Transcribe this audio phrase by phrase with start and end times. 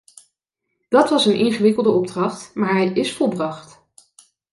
[0.89, 3.83] Dat was een ingewikkelde opdracht, maar hij is volbracht.